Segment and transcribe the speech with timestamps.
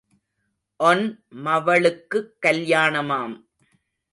[0.79, 1.03] One
[1.35, 3.35] மவளுக்குக் கல்யாணமாம்.